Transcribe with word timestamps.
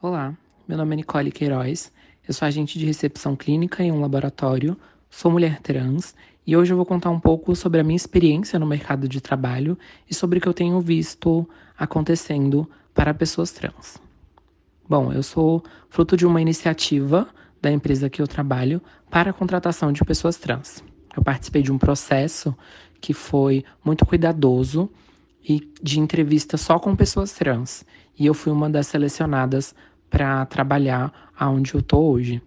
Olá, 0.00 0.32
meu 0.68 0.78
nome 0.78 0.92
é 0.92 0.96
Nicole 0.98 1.32
Queiroz, 1.32 1.90
eu 2.26 2.32
sou 2.32 2.46
agente 2.46 2.78
de 2.78 2.86
recepção 2.86 3.34
clínica 3.34 3.82
em 3.82 3.90
um 3.90 4.00
laboratório, 4.00 4.76
sou 5.10 5.28
mulher 5.28 5.60
trans 5.60 6.14
e 6.46 6.56
hoje 6.56 6.72
eu 6.72 6.76
vou 6.76 6.86
contar 6.86 7.10
um 7.10 7.18
pouco 7.18 7.56
sobre 7.56 7.80
a 7.80 7.82
minha 7.82 7.96
experiência 7.96 8.60
no 8.60 8.66
mercado 8.66 9.08
de 9.08 9.20
trabalho 9.20 9.76
e 10.08 10.14
sobre 10.14 10.38
o 10.38 10.40
que 10.40 10.46
eu 10.46 10.54
tenho 10.54 10.80
visto 10.80 11.48
acontecendo 11.76 12.70
para 12.94 13.12
pessoas 13.12 13.50
trans. 13.50 14.00
Bom, 14.88 15.12
eu 15.12 15.24
sou 15.24 15.64
fruto 15.88 16.16
de 16.16 16.24
uma 16.24 16.40
iniciativa 16.40 17.26
da 17.60 17.68
empresa 17.68 18.08
que 18.08 18.22
eu 18.22 18.28
trabalho 18.28 18.80
para 19.10 19.30
a 19.30 19.34
contratação 19.34 19.90
de 19.90 20.04
pessoas 20.04 20.36
trans. 20.36 20.80
Eu 21.16 21.24
participei 21.24 21.60
de 21.60 21.72
um 21.72 21.78
processo 21.78 22.56
que 23.00 23.12
foi 23.12 23.64
muito 23.84 24.06
cuidadoso 24.06 24.88
e 25.42 25.72
de 25.82 25.98
entrevista 25.98 26.56
só 26.56 26.78
com 26.78 26.94
pessoas 26.94 27.32
trans. 27.32 27.84
E 28.18 28.26
eu 28.26 28.34
fui 28.34 28.52
uma 28.52 28.68
das 28.68 28.86
selecionadas 28.88 29.74
para 30.10 30.46
trabalhar 30.46 31.30
aonde 31.38 31.74
eu 31.74 31.82
tô 31.82 31.98
hoje. 31.98 32.42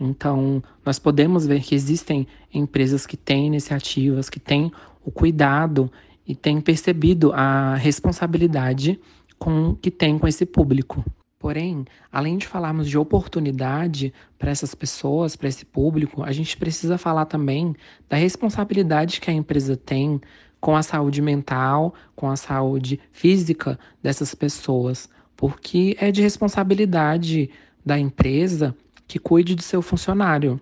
Então, 0.00 0.62
nós 0.84 0.98
podemos 0.98 1.46
ver 1.46 1.60
que 1.62 1.74
existem 1.74 2.26
empresas 2.52 3.06
que 3.06 3.16
têm 3.16 3.46
iniciativas, 3.46 4.30
que 4.30 4.40
têm 4.40 4.72
o 5.04 5.10
cuidado 5.10 5.90
e 6.26 6.34
têm 6.34 6.60
percebido 6.60 7.32
a 7.32 7.74
responsabilidade 7.74 8.98
com 9.38 9.74
que 9.74 9.90
tem 9.90 10.18
com 10.18 10.26
esse 10.26 10.46
público. 10.46 11.04
Porém, 11.38 11.86
além 12.12 12.36
de 12.36 12.46
falarmos 12.46 12.86
de 12.86 12.98
oportunidade 12.98 14.12
para 14.38 14.50
essas 14.50 14.74
pessoas, 14.74 15.36
para 15.36 15.48
esse 15.48 15.64
público, 15.64 16.22
a 16.22 16.32
gente 16.32 16.54
precisa 16.56 16.98
falar 16.98 17.24
também 17.24 17.74
da 18.08 18.16
responsabilidade 18.16 19.20
que 19.20 19.30
a 19.30 19.32
empresa 19.32 19.74
tem 19.74 20.20
com 20.60 20.76
a 20.76 20.82
saúde 20.82 21.22
mental, 21.22 21.94
com 22.14 22.28
a 22.28 22.36
saúde 22.36 23.00
física 23.10 23.78
dessas 24.02 24.34
pessoas, 24.34 25.08
porque 25.40 25.96
é 25.98 26.12
de 26.12 26.20
responsabilidade 26.20 27.48
da 27.84 27.98
empresa 27.98 28.76
que 29.08 29.18
cuide 29.18 29.54
do 29.54 29.62
seu 29.62 29.80
funcionário 29.80 30.60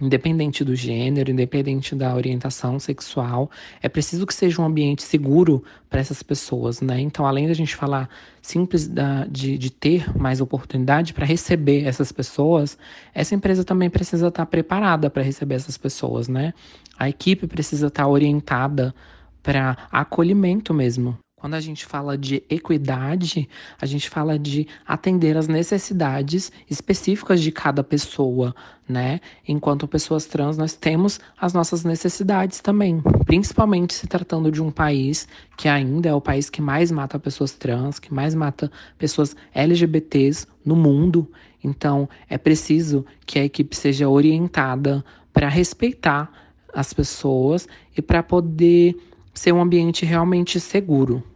independente 0.00 0.64
do 0.64 0.74
gênero, 0.74 1.30
independente 1.30 1.94
da 1.94 2.14
orientação 2.14 2.78
sexual, 2.78 3.50
é 3.80 3.88
preciso 3.88 4.26
que 4.26 4.34
seja 4.34 4.60
um 4.60 4.64
ambiente 4.64 5.02
seguro 5.02 5.62
para 5.88 6.00
essas 6.00 6.22
pessoas, 6.22 6.80
né? 6.80 7.00
Então, 7.00 7.24
além 7.24 7.46
da 7.46 7.54
gente 7.54 7.76
falar 7.76 8.08
simples 8.40 8.88
da, 8.88 9.24
de, 9.26 9.56
de 9.56 9.70
ter 9.70 10.16
mais 10.18 10.40
oportunidade 10.40 11.14
para 11.14 11.24
receber 11.24 11.84
essas 11.84 12.10
pessoas, 12.10 12.76
essa 13.14 13.34
empresa 13.34 13.64
também 13.64 13.88
precisa 13.88 14.28
estar 14.28 14.46
preparada 14.46 15.08
para 15.08 15.22
receber 15.22 15.54
essas 15.54 15.78
pessoas, 15.78 16.26
né? 16.26 16.52
A 16.98 17.08
equipe 17.08 17.46
precisa 17.46 17.86
estar 17.86 18.08
orientada 18.08 18.94
para 19.42 19.76
acolhimento 19.90 20.74
mesmo. 20.74 21.16
Quando 21.42 21.54
a 21.54 21.60
gente 21.60 21.84
fala 21.84 22.16
de 22.16 22.40
equidade, 22.48 23.48
a 23.80 23.84
gente 23.84 24.08
fala 24.08 24.38
de 24.38 24.68
atender 24.86 25.36
as 25.36 25.48
necessidades 25.48 26.52
específicas 26.70 27.40
de 27.40 27.50
cada 27.50 27.82
pessoa, 27.82 28.54
né? 28.88 29.20
Enquanto 29.48 29.88
pessoas 29.88 30.24
trans, 30.24 30.56
nós 30.56 30.76
temos 30.76 31.18
as 31.36 31.52
nossas 31.52 31.82
necessidades 31.82 32.60
também, 32.60 33.02
principalmente 33.26 33.92
se 33.92 34.06
tratando 34.06 34.52
de 34.52 34.62
um 34.62 34.70
país 34.70 35.26
que 35.56 35.66
ainda 35.68 36.08
é 36.08 36.14
o 36.14 36.20
país 36.20 36.48
que 36.48 36.62
mais 36.62 36.92
mata 36.92 37.18
pessoas 37.18 37.50
trans, 37.50 37.98
que 37.98 38.14
mais 38.14 38.36
mata 38.36 38.70
pessoas 38.96 39.34
LGBTs 39.52 40.46
no 40.64 40.76
mundo. 40.76 41.28
Então, 41.64 42.08
é 42.30 42.38
preciso 42.38 43.04
que 43.26 43.40
a 43.40 43.44
equipe 43.44 43.74
seja 43.74 44.08
orientada 44.08 45.04
para 45.32 45.48
respeitar 45.48 46.30
as 46.72 46.92
pessoas 46.92 47.66
e 47.96 48.00
para 48.00 48.22
poder 48.22 48.96
ser 49.34 49.52
um 49.52 49.60
ambiente 49.60 50.06
realmente 50.06 50.60
seguro. 50.60 51.31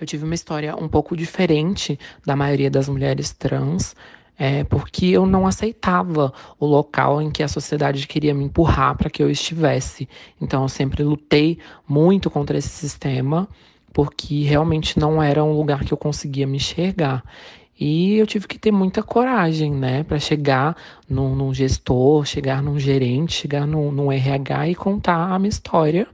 Eu 0.00 0.06
tive 0.06 0.24
uma 0.24 0.34
história 0.34 0.76
um 0.76 0.88
pouco 0.88 1.16
diferente 1.16 1.98
da 2.24 2.36
maioria 2.36 2.70
das 2.70 2.88
mulheres 2.88 3.32
trans, 3.32 3.96
é, 4.38 4.62
porque 4.62 5.06
eu 5.06 5.26
não 5.26 5.44
aceitava 5.44 6.32
o 6.60 6.66
local 6.66 7.20
em 7.20 7.30
que 7.30 7.42
a 7.42 7.48
sociedade 7.48 8.06
queria 8.06 8.32
me 8.32 8.44
empurrar 8.44 8.96
para 8.96 9.10
que 9.10 9.20
eu 9.20 9.28
estivesse. 9.28 10.08
Então 10.40 10.62
eu 10.62 10.68
sempre 10.68 11.02
lutei 11.02 11.58
muito 11.88 12.30
contra 12.30 12.56
esse 12.56 12.68
sistema, 12.68 13.48
porque 13.92 14.44
realmente 14.44 15.00
não 15.00 15.20
era 15.20 15.42
um 15.42 15.52
lugar 15.52 15.84
que 15.84 15.92
eu 15.92 15.98
conseguia 15.98 16.46
me 16.46 16.58
enxergar. 16.58 17.24
E 17.80 18.16
eu 18.16 18.26
tive 18.26 18.46
que 18.46 18.58
ter 18.58 18.70
muita 18.70 19.02
coragem, 19.02 19.72
né, 19.72 20.02
para 20.04 20.18
chegar 20.18 20.76
num, 21.08 21.34
num, 21.34 21.54
gestor, 21.54 22.24
chegar 22.24 22.62
num 22.62 22.78
gerente, 22.78 23.32
chegar 23.32 23.66
num, 23.66 23.90
num 23.90 24.10
RH 24.10 24.68
e 24.68 24.74
contar 24.74 25.32
a 25.32 25.38
minha 25.38 25.48
história 25.48 26.06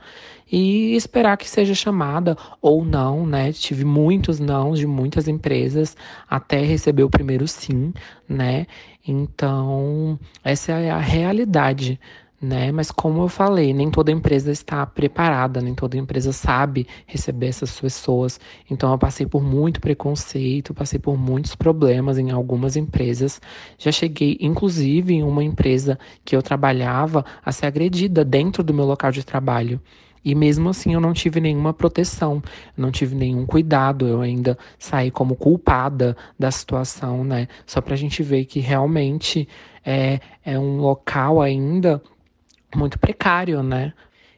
e 0.50 0.94
esperar 0.94 1.36
que 1.36 1.48
seja 1.48 1.74
chamada 1.74 2.36
ou 2.60 2.84
não, 2.84 3.26
né? 3.26 3.52
Tive 3.52 3.84
muitos 3.84 4.38
não 4.38 4.72
de 4.72 4.86
muitas 4.86 5.28
empresas 5.28 5.96
até 6.28 6.62
receber 6.62 7.02
o 7.02 7.10
primeiro 7.10 7.46
sim, 7.48 7.92
né? 8.28 8.66
Então, 9.06 10.18
essa 10.42 10.72
é 10.72 10.90
a 10.90 10.98
realidade. 10.98 11.98
Né? 12.44 12.70
Mas 12.70 12.90
como 12.90 13.22
eu 13.22 13.28
falei, 13.28 13.72
nem 13.72 13.90
toda 13.90 14.12
empresa 14.12 14.52
está 14.52 14.84
preparada, 14.84 15.62
nem 15.62 15.74
toda 15.74 15.96
empresa 15.96 16.30
sabe 16.30 16.86
receber 17.06 17.46
essas 17.46 17.80
pessoas. 17.80 18.38
Então 18.70 18.92
eu 18.92 18.98
passei 18.98 19.24
por 19.24 19.42
muito 19.42 19.80
preconceito, 19.80 20.74
passei 20.74 20.98
por 20.98 21.16
muitos 21.16 21.54
problemas 21.54 22.18
em 22.18 22.30
algumas 22.30 22.76
empresas. 22.76 23.40
Já 23.78 23.90
cheguei, 23.90 24.36
inclusive, 24.42 25.14
em 25.14 25.22
uma 25.22 25.42
empresa 25.42 25.98
que 26.22 26.36
eu 26.36 26.42
trabalhava, 26.42 27.24
a 27.42 27.50
ser 27.50 27.64
agredida 27.64 28.22
dentro 28.22 28.62
do 28.62 28.74
meu 28.74 28.84
local 28.84 29.10
de 29.10 29.24
trabalho. 29.24 29.80
E 30.24 30.34
mesmo 30.34 30.70
assim 30.70 30.94
eu 30.94 31.00
não 31.00 31.12
tive 31.12 31.40
nenhuma 31.40 31.74
proteção, 31.74 32.42
não 32.76 32.90
tive 32.90 33.14
nenhum 33.14 33.44
cuidado, 33.44 34.06
eu 34.06 34.20
ainda 34.20 34.56
saí 34.78 35.10
como 35.10 35.36
culpada 35.36 36.16
da 36.38 36.50
situação, 36.50 37.22
né? 37.22 37.46
Só 37.66 37.80
pra 37.80 37.94
gente 37.94 38.22
ver 38.22 38.46
que 38.46 38.60
realmente 38.60 39.46
é, 39.84 40.20
é 40.44 40.58
um 40.58 40.78
local 40.78 41.42
ainda 41.42 42.00
muito 42.74 42.98
precário, 42.98 43.62
né? 43.62 43.92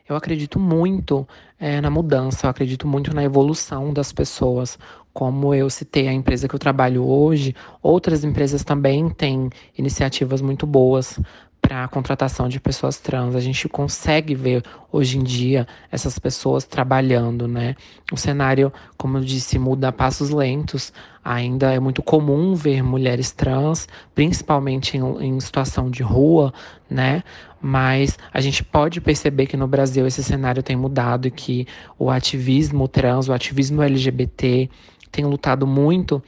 Eu 0.08 0.14
acredito 0.14 0.58
muito 0.58 1.26
é, 1.58 1.80
na 1.80 1.90
mudança, 1.90 2.46
eu 2.46 2.50
acredito 2.50 2.86
muito 2.86 3.14
na 3.14 3.24
evolução 3.24 3.92
das 3.92 4.12
pessoas. 4.12 4.78
Como 5.12 5.54
eu 5.54 5.68
citei 5.70 6.06
a 6.08 6.12
empresa 6.12 6.46
que 6.46 6.54
eu 6.54 6.58
trabalho 6.58 7.04
hoje, 7.04 7.54
outras 7.82 8.22
empresas 8.22 8.62
também 8.62 9.08
têm 9.08 9.50
iniciativas 9.76 10.42
muito 10.42 10.66
boas 10.66 11.18
para 11.66 11.82
a 11.82 11.88
contratação 11.88 12.48
de 12.48 12.60
pessoas 12.60 13.00
trans. 13.00 13.34
A 13.34 13.40
gente 13.40 13.68
consegue 13.68 14.36
ver 14.36 14.62
hoje 14.92 15.18
em 15.18 15.24
dia 15.24 15.66
essas 15.90 16.16
pessoas 16.16 16.64
trabalhando, 16.64 17.48
né? 17.48 17.74
O 18.12 18.16
cenário, 18.16 18.72
como 18.96 19.18
eu 19.18 19.24
disse, 19.24 19.58
muda 19.58 19.88
a 19.88 19.92
passos 19.92 20.30
lentos. 20.30 20.92
Ainda 21.24 21.74
é 21.74 21.80
muito 21.80 22.04
comum 22.04 22.54
ver 22.54 22.84
mulheres 22.84 23.32
trans, 23.32 23.88
principalmente 24.14 24.96
em, 24.96 25.00
em 25.24 25.40
situação 25.40 25.90
de 25.90 26.04
rua, 26.04 26.54
né? 26.88 27.24
Mas 27.60 28.16
a 28.32 28.40
gente 28.40 28.62
pode 28.62 29.00
perceber 29.00 29.46
que 29.46 29.56
no 29.56 29.66
Brasil 29.66 30.06
esse 30.06 30.22
cenário 30.22 30.62
tem 30.62 30.76
mudado 30.76 31.26
e 31.26 31.32
que 31.32 31.66
o 31.98 32.10
ativismo 32.10 32.86
trans, 32.86 33.28
o 33.28 33.32
ativismo 33.32 33.82
LGBT 33.82 34.70
tem 35.10 35.24
lutado 35.24 35.66
muito 35.66 36.22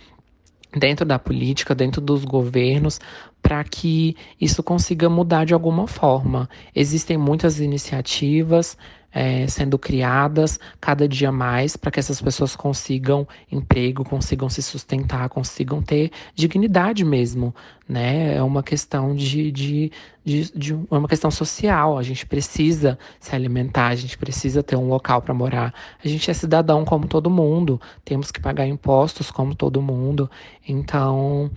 dentro 0.76 1.06
da 1.06 1.18
política, 1.18 1.74
dentro 1.74 2.00
dos 2.00 2.24
governos, 2.24 3.00
para 3.48 3.64
que 3.64 4.14
isso 4.38 4.62
consiga 4.62 5.08
mudar 5.08 5.46
de 5.46 5.54
alguma 5.54 5.86
forma. 5.86 6.50
Existem 6.74 7.16
muitas 7.16 7.60
iniciativas 7.60 8.76
é, 9.10 9.46
sendo 9.46 9.78
criadas 9.78 10.60
cada 10.78 11.08
dia 11.08 11.32
mais 11.32 11.74
para 11.74 11.90
que 11.90 11.98
essas 11.98 12.20
pessoas 12.20 12.54
consigam 12.54 13.26
emprego, 13.50 14.04
consigam 14.04 14.50
se 14.50 14.60
sustentar, 14.60 15.30
consigam 15.30 15.80
ter 15.80 16.10
dignidade 16.34 17.06
mesmo, 17.06 17.54
né? 17.88 18.36
É 18.36 18.42
uma 18.42 18.62
questão 18.62 19.16
de, 19.16 19.50
de, 19.50 19.92
de, 20.22 20.52
de 20.54 20.74
é 20.74 20.94
uma 20.94 21.08
questão 21.08 21.30
social. 21.30 21.96
A 21.96 22.02
gente 22.02 22.26
precisa 22.26 22.98
se 23.18 23.34
alimentar, 23.34 23.86
a 23.86 23.96
gente 23.96 24.18
precisa 24.18 24.62
ter 24.62 24.76
um 24.76 24.90
local 24.90 25.22
para 25.22 25.32
morar. 25.32 25.72
A 26.04 26.06
gente 26.06 26.30
é 26.30 26.34
cidadão 26.34 26.84
como 26.84 27.08
todo 27.08 27.30
mundo, 27.30 27.80
temos 28.04 28.30
que 28.30 28.42
pagar 28.42 28.66
impostos 28.66 29.30
como 29.30 29.54
todo 29.54 29.80
mundo. 29.80 30.30
Então 30.68 31.50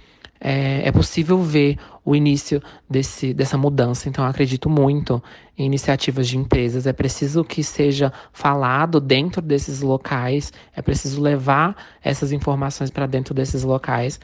é, 0.44 0.88
é 0.88 0.92
possível 0.92 1.42
ver 1.44 1.78
o 2.04 2.16
início 2.16 2.62
desse, 2.90 3.32
dessa 3.32 3.58
mudança. 3.58 4.10
Então, 4.10 4.26
eu 4.26 4.30
acredito 4.30 4.68
muito 4.68 5.22
em 5.56 5.66
iniciativas 5.66 6.28
de 6.28 6.36
empresas. 6.36 6.88
É 6.88 6.94
preciso 6.94 7.44
que 7.44 7.64
seja 7.64 8.12
falado 8.34 9.00
dentro 9.00 9.40
desses 9.40 9.82
locais, 9.82 10.52
é 10.76 10.82
preciso 10.82 11.22
levar 11.22 11.76
essas 12.04 12.32
informações 12.32 12.90
para 12.90 13.06
dentro 13.06 13.36
desses 13.36 13.64
locais 13.64 14.20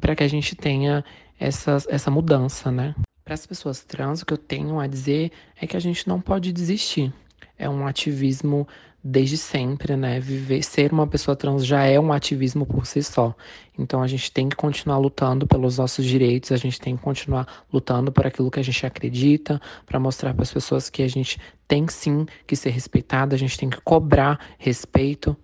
para 0.00 0.16
que 0.16 0.24
a 0.24 0.28
gente 0.28 0.56
tenha 0.56 1.04
essa, 1.38 1.78
essa 1.88 2.10
mudança, 2.10 2.70
né? 2.70 2.94
Para 3.24 3.34
as 3.34 3.46
pessoas 3.46 3.84
trans, 3.84 4.22
o 4.22 4.26
que 4.26 4.32
eu 4.32 4.38
tenho 4.38 4.80
a 4.80 4.88
dizer 4.88 5.30
é 5.60 5.66
que 5.66 5.76
a 5.76 5.80
gente 5.80 6.08
não 6.08 6.20
pode 6.20 6.52
desistir. 6.52 7.12
É 7.56 7.68
um 7.68 7.86
ativismo 7.86 8.66
desde 9.02 9.36
sempre, 9.36 9.96
né? 9.96 10.20
Viver, 10.20 10.62
ser 10.62 10.92
uma 10.92 11.06
pessoa 11.06 11.34
trans 11.34 11.64
já 11.64 11.84
é 11.84 11.98
um 11.98 12.12
ativismo 12.12 12.66
por 12.66 12.86
si 12.86 13.02
só. 13.02 13.34
Então 13.78 14.02
a 14.02 14.06
gente 14.06 14.30
tem 14.30 14.48
que 14.48 14.56
continuar 14.56 14.98
lutando 14.98 15.46
pelos 15.46 15.78
nossos 15.78 16.04
direitos, 16.04 16.52
a 16.52 16.56
gente 16.56 16.78
tem 16.80 16.96
que 16.96 17.02
continuar 17.02 17.64
lutando 17.72 18.12
por 18.12 18.26
aquilo 18.26 18.50
que 18.50 18.60
a 18.60 18.64
gente 18.64 18.84
acredita, 18.84 19.60
para 19.86 19.98
mostrar 19.98 20.34
para 20.34 20.42
as 20.42 20.52
pessoas 20.52 20.90
que 20.90 21.02
a 21.02 21.08
gente 21.08 21.38
tem 21.66 21.86
sim 21.88 22.26
que 22.46 22.54
ser 22.54 22.70
respeitada, 22.70 23.34
a 23.34 23.38
gente 23.38 23.56
tem 23.56 23.70
que 23.70 23.80
cobrar 23.80 24.38
respeito. 24.58 25.36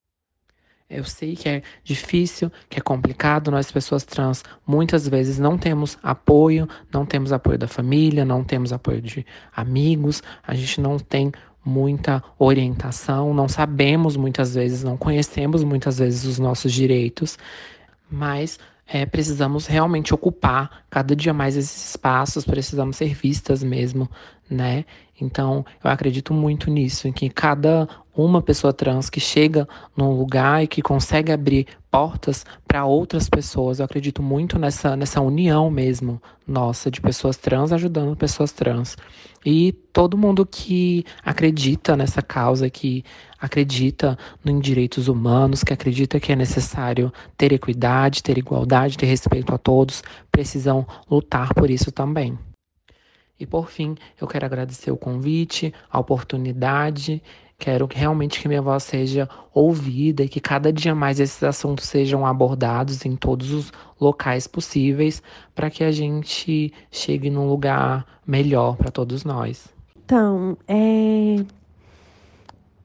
Eu 0.88 1.02
sei 1.02 1.34
que 1.34 1.48
é 1.48 1.62
difícil, 1.82 2.50
que 2.68 2.78
é 2.78 2.80
complicado. 2.80 3.50
Nós, 3.50 3.72
pessoas 3.72 4.04
trans, 4.04 4.44
muitas 4.64 5.08
vezes 5.08 5.36
não 5.36 5.58
temos 5.58 5.98
apoio, 6.00 6.68
não 6.92 7.04
temos 7.04 7.32
apoio 7.32 7.58
da 7.58 7.66
família, 7.66 8.24
não 8.24 8.44
temos 8.44 8.72
apoio 8.72 9.02
de 9.02 9.26
amigos, 9.54 10.22
a 10.46 10.54
gente 10.54 10.80
não 10.80 10.96
tem 10.96 11.32
muita 11.66 12.22
orientação, 12.38 13.34
não 13.34 13.48
sabemos 13.48 14.16
muitas 14.16 14.54
vezes, 14.54 14.84
não 14.84 14.96
conhecemos 14.96 15.64
muitas 15.64 15.98
vezes 15.98 16.24
os 16.24 16.38
nossos 16.38 16.72
direitos, 16.72 17.36
mas 18.08 18.58
é, 18.86 19.04
precisamos 19.04 19.66
realmente 19.66 20.14
ocupar 20.14 20.84
cada 20.88 21.16
dia 21.16 21.34
mais 21.34 21.56
esses 21.56 21.90
espaços, 21.90 22.44
precisamos 22.44 22.96
ser 22.96 23.12
vistas 23.14 23.64
mesmo, 23.64 24.08
né? 24.48 24.84
Então, 25.20 25.64
eu 25.82 25.90
acredito 25.90 26.34
muito 26.34 26.70
nisso, 26.70 27.08
em 27.08 27.12
que 27.12 27.28
cada 27.30 27.88
uma 28.14 28.40
pessoa 28.40 28.72
trans 28.72 29.10
que 29.10 29.20
chega 29.20 29.68
num 29.96 30.10
lugar 30.10 30.62
e 30.62 30.66
que 30.66 30.80
consegue 30.80 31.32
abrir 31.32 31.66
portas 31.90 32.44
para 32.66 32.84
outras 32.84 33.28
pessoas. 33.28 33.78
Eu 33.78 33.84
acredito 33.84 34.22
muito 34.22 34.58
nessa, 34.58 34.96
nessa 34.96 35.20
união 35.20 35.70
mesmo 35.70 36.20
nossa 36.46 36.90
de 36.90 37.00
pessoas 37.00 37.36
trans 37.36 37.72
ajudando 37.72 38.16
pessoas 38.16 38.52
trans. 38.52 38.96
E 39.44 39.72
todo 39.92 40.18
mundo 40.18 40.44
que 40.44 41.04
acredita 41.24 41.96
nessa 41.96 42.20
causa, 42.20 42.68
que 42.68 43.04
acredita 43.38 44.18
em 44.44 44.58
direitos 44.58 45.08
humanos, 45.08 45.62
que 45.62 45.72
acredita 45.72 46.18
que 46.18 46.32
é 46.32 46.36
necessário 46.36 47.12
ter 47.36 47.52
equidade, 47.52 48.22
ter 48.22 48.36
igualdade, 48.38 48.98
ter 48.98 49.06
respeito 49.06 49.54
a 49.54 49.58
todos, 49.58 50.02
precisam 50.32 50.86
lutar 51.08 51.54
por 51.54 51.70
isso 51.70 51.92
também. 51.92 52.36
E 53.38 53.46
por 53.46 53.68
fim, 53.68 53.94
eu 54.20 54.26
quero 54.26 54.46
agradecer 54.46 54.90
o 54.90 54.96
convite, 54.96 55.72
a 55.90 56.00
oportunidade 56.00 57.22
Quero 57.58 57.88
realmente 57.90 58.38
que 58.38 58.48
minha 58.48 58.60
voz 58.60 58.82
seja 58.82 59.28
ouvida 59.52 60.22
e 60.22 60.28
que 60.28 60.40
cada 60.40 60.70
dia 60.70 60.94
mais 60.94 61.18
esses 61.18 61.42
assuntos 61.42 61.86
sejam 61.86 62.26
abordados 62.26 63.04
em 63.06 63.16
todos 63.16 63.50
os 63.50 63.72
locais 63.98 64.46
possíveis 64.46 65.22
para 65.54 65.70
que 65.70 65.82
a 65.82 65.90
gente 65.90 66.72
chegue 66.90 67.30
num 67.30 67.48
lugar 67.48 68.04
melhor 68.26 68.76
para 68.76 68.90
todos 68.90 69.24
nós. 69.24 69.68
Então, 70.04 70.56
é... 70.68 71.36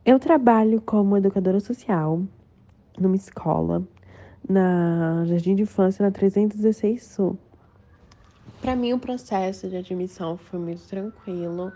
eu 0.05 0.17
trabalho 0.17 0.81
como 0.81 1.17
educadora 1.17 1.59
social 1.59 2.21
numa 2.97 3.17
escola 3.17 3.83
na 4.47 5.25
Jardim 5.25 5.53
de 5.53 5.63
Infância 5.63 6.03
na 6.03 6.11
316 6.11 7.03
Sul. 7.03 7.37
Para 8.61 8.75
mim, 8.75 8.93
o 8.93 8.99
processo 8.99 9.67
de 9.67 9.75
admissão 9.75 10.37
foi 10.37 10.59
muito 10.59 10.83
tranquilo. 10.87 11.73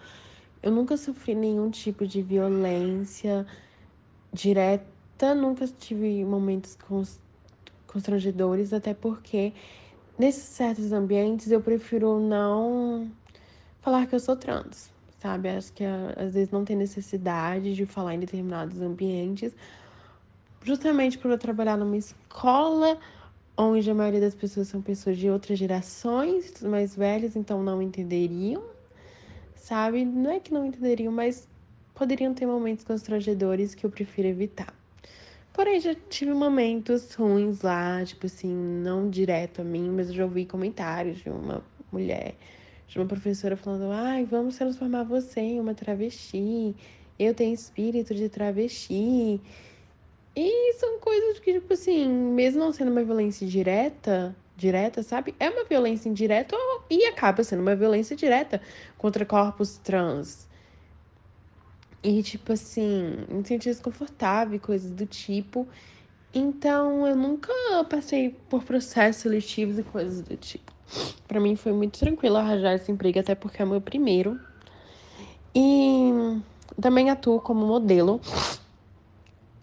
Eu 0.62 0.72
nunca 0.72 0.96
sofri 0.96 1.34
nenhum 1.34 1.72
tipo 1.72 2.06
de 2.06 2.22
violência 2.22 3.46
direta, 4.32 5.34
nunca 5.34 5.68
tive 5.68 6.24
momentos 6.24 6.78
constrangedores, 7.88 8.72
até 8.72 8.94
porque 8.94 9.52
nesses 10.18 10.44
certos 10.44 10.92
ambientes 10.92 11.52
eu 11.52 11.60
prefiro 11.60 12.20
não 12.20 13.10
falar 13.82 14.06
que 14.06 14.14
eu 14.14 14.20
sou 14.20 14.36
trans, 14.36 14.92
sabe? 15.20 15.50
Acho 15.50 15.74
que 15.74 15.84
às 15.84 16.36
vezes 16.36 16.52
não 16.52 16.64
tem 16.64 16.76
necessidade 16.76 17.74
de 17.74 17.86
falar 17.88 18.14
em 18.14 18.20
determinados 18.20 18.80
ambientes, 18.80 19.56
justamente 20.64 21.18
por 21.18 21.32
eu 21.32 21.38
trabalhar 21.38 21.78
numa 21.78 21.98
escola 21.98 22.98
onde 23.58 23.90
a 23.90 23.94
maioria 23.94 24.22
das 24.22 24.36
pessoas 24.36 24.68
são 24.68 24.82
pessoas 24.82 25.18
de 25.18 25.30
outras 25.30 25.58
gerações, 25.58 26.62
mais 26.62 26.96
velhas, 26.96 27.36
então 27.36 27.64
não 27.64 27.82
entenderiam 27.82 28.76
sabe? 29.66 30.06
Não 30.06 30.30
é 30.30 30.40
que 30.40 30.54
não 30.54 30.64
entenderiam, 30.64 31.12
mas 31.12 31.48
poderiam 31.96 32.34
ter 32.36 32.46
momentos 32.46 32.86
constrangedores 32.86 33.74
que 33.74 33.84
eu 33.84 33.90
prefiro 33.90 34.28
evitar. 34.28 34.72
Porém, 35.52 35.80
já 35.80 35.96
tive 35.96 36.34
momentos 36.34 37.14
ruins 37.16 37.62
lá, 37.62 38.04
tipo 38.06 38.28
assim, 38.28 38.54
não 38.54 39.10
direto 39.10 39.62
a 39.62 39.64
mim, 39.64 39.90
mas 39.90 40.10
eu 40.10 40.14
já 40.14 40.24
ouvi 40.24 40.46
comentários 40.46 41.18
de 41.18 41.30
uma 41.30 41.64
mulher, 41.92 42.36
de 42.88 43.00
uma 43.00 43.08
professora 43.08 43.58
falando: 43.58 43.90
ai, 43.92 44.24
vamos 44.24 44.56
transformar 44.56 45.04
você 45.04 45.40
em 45.40 45.60
uma 45.60 45.74
travesti, 45.74 46.76
eu 47.18 47.34
tenho 47.34 47.54
espírito 47.54 48.14
de 48.14 48.30
travesti. 48.30 49.42
E 50.36 50.74
são 50.74 51.00
coisas 51.00 51.40
que, 51.40 51.54
tipo 51.54 51.74
assim, 51.74 52.08
mesmo 52.08 52.60
não 52.60 52.74
sendo 52.74 52.92
uma 52.92 53.04
violência 53.04 53.48
direta, 53.48 54.36
direta, 54.56 55.02
sabe? 55.02 55.34
É 55.40 55.50
uma 55.50 55.64
violência 55.64 56.10
indireta 56.10 56.56
e 56.90 57.06
acaba 57.06 57.44
sendo 57.44 57.62
uma 57.62 57.76
violência 57.76 58.16
direta 58.16 58.62
contra 58.98 59.26
corpos 59.26 59.78
trans. 59.78 60.48
E, 62.04 62.22
tipo 62.22 62.54
assim, 62.54 63.26
me 63.30 63.46
senti 63.46 63.70
desconfortável, 63.70 64.60
coisas 64.60 64.92
do 64.92 65.06
tipo. 65.06 65.68
Então, 66.34 67.08
eu 67.08 67.16
nunca 67.16 67.52
passei 67.90 68.30
por 68.50 68.64
processos 68.64 69.22
seletivos 69.22 69.80
e 69.80 69.84
coisas 69.84 70.22
do 70.22 70.36
tipo. 70.36 70.74
Para 71.28 71.40
mim 71.40 71.56
foi 71.56 71.72
muito 71.72 71.98
tranquilo 71.98 72.38
arranjar 72.38 72.76
esse 72.76 72.92
emprego, 72.92 73.20
até 73.20 73.34
porque 73.34 73.62
é 73.62 73.66
o 73.66 73.68
meu 73.68 73.82
primeiro. 73.82 74.40
E 75.56 76.12
também 76.80 77.10
atuo 77.10 77.40
como 77.40 77.66
modelo. 77.66 78.22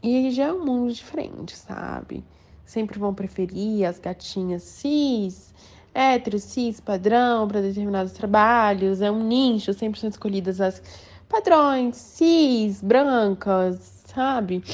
E 0.03 0.31
já 0.31 0.45
é 0.45 0.53
um 0.53 0.65
mundo 0.65 0.93
diferente, 0.93 1.57
sabe? 1.57 2.25
sempre 2.73 2.99
vão 2.99 3.13
preferir 3.13 3.85
as 3.85 3.99
gatinhas 3.99 4.63
cis, 4.63 5.55
hétero, 5.95 6.39
cis, 6.39 6.81
padrão 6.81 7.47
para 7.47 7.61
determinados 7.61 8.13
trabalhos. 8.13 9.03
É 9.03 9.11
um 9.11 9.23
nicho, 9.23 9.75
sempre 9.75 10.01
são 10.01 10.09
escolhidas 10.09 10.61
as 10.61 10.83
padrões 11.29 11.97
cis, 11.97 12.81
brancas, 12.83 14.05
sabe? 14.07 14.65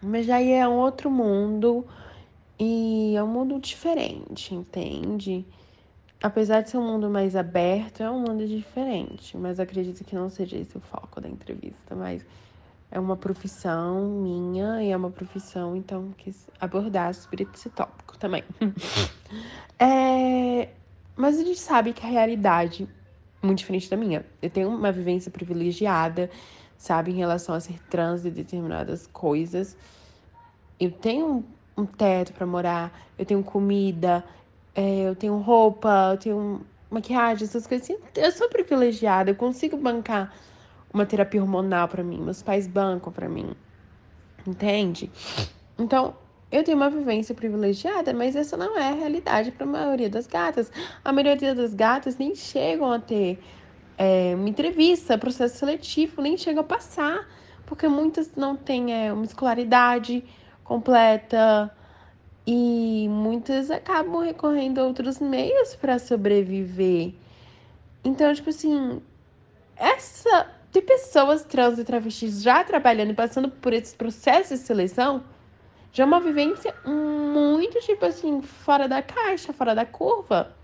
Mas 0.00 0.26
já 0.26 0.40
é 0.40 0.66
um 0.66 0.76
outro 0.76 1.10
mundo 1.10 1.84
e 2.58 3.14
é 3.16 3.22
um 3.22 3.28
mundo 3.28 3.58
diferente, 3.58 4.54
entende? 4.54 5.44
Apesar 6.22 6.60
de 6.60 6.70
ser 6.70 6.78
um 6.78 6.86
mundo 6.86 7.10
mais 7.10 7.34
aberto, 7.34 8.04
é 8.04 8.10
um 8.10 8.20
mundo 8.20 8.46
diferente. 8.46 9.36
Mas 9.36 9.58
acredito 9.58 10.04
que 10.04 10.14
não 10.14 10.28
seja 10.28 10.56
esse 10.56 10.76
o 10.76 10.80
foco 10.80 11.20
da 11.20 11.28
entrevista. 11.28 11.96
Mas 11.96 12.24
é 12.92 13.00
uma 13.00 13.16
profissão 13.16 14.06
minha 14.20 14.82
e 14.82 14.90
é 14.90 14.96
uma 14.96 15.10
profissão, 15.10 15.74
então, 15.74 16.12
quis 16.18 16.46
abordar 16.60 17.14
sobre 17.14 17.48
esse 17.54 17.70
tópico 17.70 18.18
também. 18.18 18.44
é, 19.80 20.68
mas 21.16 21.38
a 21.38 21.42
gente 21.42 21.58
sabe 21.58 21.94
que 21.94 22.04
a 22.04 22.08
realidade 22.10 22.86
é 23.42 23.46
muito 23.46 23.60
diferente 23.60 23.88
da 23.88 23.96
minha. 23.96 24.26
Eu 24.42 24.50
tenho 24.50 24.68
uma 24.68 24.92
vivência 24.92 25.30
privilegiada, 25.30 26.30
sabe, 26.76 27.12
em 27.12 27.14
relação 27.14 27.54
a 27.54 27.60
ser 27.60 27.80
trans 27.88 28.26
e 28.26 28.30
determinadas 28.30 29.06
coisas. 29.06 29.74
Eu 30.78 30.90
tenho 30.90 31.46
um, 31.74 31.86
teto 31.86 32.34
para 32.34 32.46
morar, 32.46 32.92
eu 33.18 33.24
tenho 33.24 33.42
comida, 33.42 34.22
é, 34.74 35.08
eu 35.08 35.16
tenho 35.16 35.38
roupa, 35.38 36.10
eu 36.12 36.18
tenho 36.18 36.66
maquiagem, 36.90 37.46
essas 37.46 37.66
coisas 37.66 37.88
assim. 37.88 37.98
Eu 38.14 38.32
sou 38.32 38.50
privilegiada, 38.50 39.30
eu 39.30 39.34
consigo 39.34 39.78
bancar 39.78 40.30
uma 40.92 41.06
terapia 41.06 41.40
hormonal 41.40 41.88
para 41.88 42.02
mim, 42.02 42.20
meus 42.20 42.42
pais 42.42 42.66
bancam 42.66 43.12
para 43.12 43.28
mim. 43.28 43.50
Entende? 44.46 45.10
Então, 45.78 46.14
eu 46.50 46.62
tenho 46.62 46.76
uma 46.76 46.90
vivência 46.90 47.34
privilegiada, 47.34 48.12
mas 48.12 48.36
essa 48.36 48.56
não 48.56 48.76
é 48.76 48.90
a 48.90 48.94
realidade 48.94 49.50
para 49.50 49.64
a 49.64 49.68
maioria 49.68 50.10
das 50.10 50.26
gatas. 50.26 50.70
A 51.04 51.12
maioria 51.12 51.54
das 51.54 51.72
gatas 51.72 52.18
nem 52.18 52.34
chegam 52.34 52.92
a 52.92 52.98
ter 52.98 53.42
é, 53.96 54.34
uma 54.34 54.48
entrevista, 54.48 55.16
processo 55.16 55.56
seletivo, 55.56 56.20
nem 56.20 56.36
chegam 56.36 56.60
a 56.60 56.64
passar, 56.64 57.26
porque 57.64 57.88
muitas 57.88 58.34
não 58.36 58.54
têm 58.54 58.92
é, 58.92 59.12
uma 59.12 59.24
escolaridade 59.24 60.22
completa 60.62 61.74
e 62.46 63.06
muitas 63.08 63.70
acabam 63.70 64.22
recorrendo 64.22 64.80
a 64.80 64.84
outros 64.84 65.20
meios 65.20 65.74
para 65.76 65.98
sobreviver. 65.98 67.14
Então, 68.04 68.34
tipo 68.34 68.50
assim, 68.50 69.00
essa 69.76 70.50
de 70.72 70.80
pessoas 70.80 71.44
trans 71.44 71.78
e 71.78 71.84
travestis 71.84 72.42
já 72.42 72.64
trabalhando 72.64 73.10
e 73.10 73.14
passando 73.14 73.50
por 73.50 73.74
esses 73.74 73.94
processos 73.94 74.60
de 74.60 74.66
seleção, 74.66 75.22
já 75.92 76.04
é 76.04 76.06
uma 76.06 76.18
vivência 76.18 76.74
muito, 76.86 77.78
tipo 77.80 78.06
assim, 78.06 78.40
fora 78.40 78.88
da 78.88 79.02
caixa, 79.02 79.52
fora 79.52 79.74
da 79.74 79.84
curva. 79.84 80.56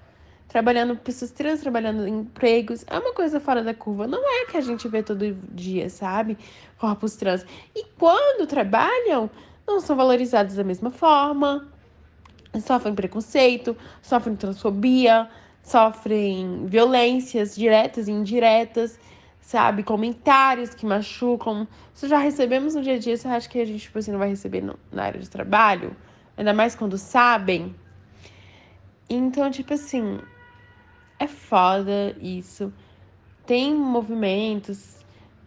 Trabalhando, 0.49 0.97
pessoas 0.97 1.31
trans 1.31 1.61
trabalhando 1.61 2.09
em 2.09 2.21
empregos, 2.21 2.83
é 2.87 2.99
uma 2.99 3.13
coisa 3.13 3.39
fora 3.39 3.63
da 3.63 3.75
curva. 3.75 4.07
Não 4.07 4.19
é 4.27 4.47
que 4.47 4.57
a 4.57 4.63
gente 4.63 4.89
vê 4.89 5.03
todo 5.03 5.35
dia, 5.53 5.91
sabe? 5.91 6.39
Corpos 6.79 7.15
trans. 7.17 7.45
E 7.77 7.85
quando 7.99 8.47
trabalham, 8.47 9.31
não 9.67 9.79
são 9.79 9.95
valorizados 9.95 10.55
da 10.55 10.65
mesma 10.65 10.91
forma, 10.91 11.69
sofrem 12.65 12.95
preconceito, 12.95 13.77
sofrem 14.01 14.35
transfobia, 14.35 15.29
sofrem 15.63 16.65
violências 16.65 17.55
diretas 17.55 18.09
e 18.09 18.13
indiretas 18.13 18.99
sabe? 19.49 19.83
Comentários 19.83 20.75
que 20.75 20.85
machucam. 20.85 21.67
Isso 21.95 22.07
já 22.07 22.19
recebemos 22.19 22.75
no 22.75 22.83
dia 22.83 22.97
a 22.97 22.99
dia, 22.99 23.17
você 23.17 23.27
acha 23.27 23.49
que 23.49 23.59
a 23.59 23.65
gente, 23.65 23.81
tipo 23.81 23.99
assim, 23.99 24.13
não 24.13 24.19
vai 24.19 24.29
receber 24.29 24.61
no, 24.61 24.79
na 24.93 25.05
área 25.05 25.19
de 25.19 25.31
trabalho? 25.31 25.97
Ainda 26.37 26.53
mais 26.53 26.75
quando 26.75 26.99
sabem. 26.99 27.75
Então, 29.09 29.51
tipo 29.51 29.73
assim, 29.73 30.21
é 31.19 31.27
foda 31.27 32.15
isso. 32.21 32.71
Tem 33.47 33.75
movimentos, 33.75 34.99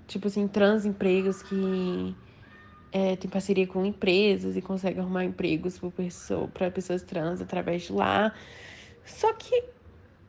tipo 0.07 0.25
assim, 0.29 0.47
trans 0.47 0.83
empregos 0.83 1.43
que 1.43 2.15
é, 2.91 3.15
tem 3.15 3.29
parceria 3.29 3.67
com 3.67 3.85
empresas 3.85 4.57
e 4.57 4.63
consegue 4.63 4.99
arrumar 4.99 5.25
empregos 5.25 5.77
para 5.77 5.91
pessoa, 5.91 6.47
pessoas 6.73 7.03
trans 7.03 7.39
através 7.39 7.83
de 7.83 7.93
lá. 7.93 8.33
Só 9.05 9.31
que, 9.33 9.63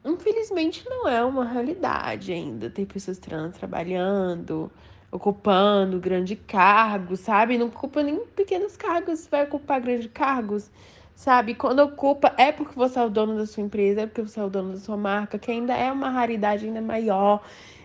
infelizmente, 0.04 0.84
não 0.88 1.08
é 1.08 1.24
uma 1.24 1.44
realidade 1.44 2.32
ainda 2.32 2.68
ter 2.70 2.86
pessoas 2.86 3.18
trans 3.18 3.56
trabalhando, 3.56 4.70
ocupando 5.10 6.00
grandes 6.00 6.38
cargos, 6.46 7.20
sabe? 7.20 7.58
Não 7.58 7.66
ocupa 7.66 8.02
nem 8.02 8.18
pequenos 8.26 8.76
cargos, 8.76 9.26
vai 9.26 9.44
ocupar 9.44 9.80
grandes 9.80 10.10
cargos, 10.12 10.70
sabe? 11.14 11.54
Quando 11.54 11.80
ocupa, 11.80 12.34
é 12.38 12.50
porque 12.50 12.74
você 12.74 12.98
é 12.98 13.04
o 13.04 13.10
dono 13.10 13.36
da 13.36 13.46
sua 13.46 13.62
empresa, 13.62 14.02
é 14.02 14.06
porque 14.06 14.22
você 14.22 14.40
é 14.40 14.44
o 14.44 14.50
dono 14.50 14.72
da 14.72 14.78
sua 14.78 14.96
marca, 14.96 15.38
que 15.38 15.50
ainda 15.50 15.74
é 15.74 15.92
uma 15.92 16.08
raridade 16.10 16.64
ainda 16.66 16.80
maior. 16.80 17.42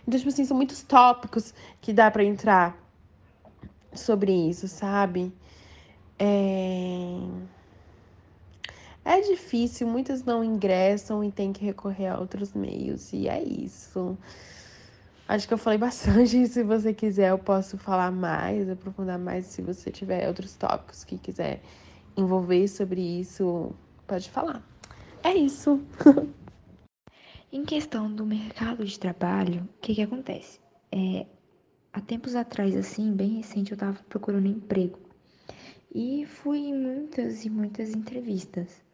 Então, 0.08 0.18
tipo 0.18 0.30
assim, 0.30 0.46
são 0.46 0.56
muitos 0.56 0.82
tópicos 0.84 1.54
que 1.82 1.92
dá 1.92 2.10
para 2.10 2.24
entrar 2.24 2.78
sobre 3.94 4.32
isso, 4.32 4.68
sabe? 4.68 5.34
É... 6.18 7.20
é 9.08 9.22
difícil, 9.22 9.88
muitas 9.88 10.24
não 10.24 10.44
ingressam 10.44 11.24
e 11.24 11.32
tem 11.32 11.54
que 11.54 11.64
recorrer 11.64 12.08
a 12.08 12.20
outros 12.20 12.54
meios, 12.54 13.14
e 13.14 13.28
é 13.30 13.42
isso. 13.42 14.18
Acho 15.28 15.48
que 15.48 15.54
eu 15.54 15.58
falei 15.58 15.78
bastante. 15.80 16.48
Se 16.48 16.64
você 16.64 16.94
quiser, 16.94 17.32
eu 17.32 17.40
posso 17.40 17.78
falar 17.78 18.12
mais, 18.12 18.70
aprofundar 18.70 19.18
mais. 19.18 19.46
Se 19.46 19.62
você 19.62 19.92
tiver 19.92 20.28
outros 20.28 20.56
tópicos 20.56 21.04
que 21.04 21.18
quiser 21.18 21.62
envolver 22.16 22.68
sobre 22.68 23.02
isso, 23.02 23.74
pode 24.06 24.30
falar. 24.30 24.62
É 25.24 25.34
isso. 25.34 25.82
em 27.52 27.64
questão 27.64 28.12
do 28.12 28.26
mercado 28.26 28.84
de 28.84 29.00
trabalho, 29.00 29.68
o 29.78 29.82
que, 29.82 29.96
que 29.96 30.02
acontece? 30.02 30.60
É, 30.92 31.26
há 31.92 32.02
tempos 32.02 32.36
atrás, 32.36 32.76
assim, 32.76 33.12
bem 33.14 33.38
recente, 33.38 33.72
eu 33.72 33.76
estava 33.76 33.98
procurando 34.10 34.48
emprego. 34.48 35.00
E 35.94 36.26
fui 36.26 36.60
em 36.60 36.74
muitas 36.74 37.46
e 37.46 37.50
muitas 37.50 37.92
entrevistas. 37.92 38.87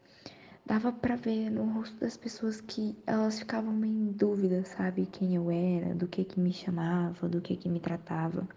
Dava 0.65 0.93
para 0.93 1.17
ver 1.17 1.49
no 1.49 1.65
rosto 1.73 1.99
das 1.99 2.15
pessoas 2.15 2.61
que 2.61 2.95
elas 3.05 3.37
ficavam 3.37 3.83
em 3.83 4.13
dúvida, 4.13 4.63
sabe, 4.63 5.05
quem 5.05 5.35
eu 5.35 5.51
era, 5.51 5.93
do 5.93 6.07
que 6.07 6.23
que 6.23 6.39
me 6.39 6.53
chamava, 6.53 7.27
do 7.27 7.41
que 7.41 7.57
que 7.57 7.67
me 7.67 7.81
tratava. 7.81 8.47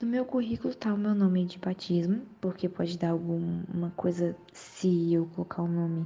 No 0.00 0.08
meu 0.08 0.24
currículo 0.24 0.74
tá 0.74 0.92
o 0.92 0.98
meu 0.98 1.14
nome 1.14 1.44
de 1.44 1.58
batismo, 1.58 2.22
porque 2.40 2.68
pode 2.68 2.98
dar 2.98 3.10
alguma 3.10 3.90
coisa 3.96 4.36
se 4.52 5.12
eu 5.14 5.26
colocar 5.26 5.62
o 5.62 5.68
nome. 5.68 6.04